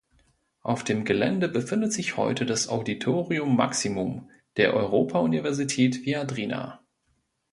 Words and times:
Auf 0.63 0.83
dem 0.83 1.05
Gelände 1.05 1.47
befindet 1.47 1.93
sich 1.93 2.17
heute 2.17 2.47
das 2.47 2.69
Auditorium 2.69 3.55
maximum 3.55 4.31
der 4.57 4.73
Europa-Universität 4.73 6.05
Viadrina. 6.07 6.81